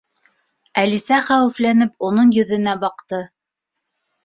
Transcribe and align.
Әлисә 0.83 1.19
хәүефләнеп, 1.27 1.95
уның 2.09 2.33
йөҙөнә 2.39 2.77
баҡты. 2.87 3.23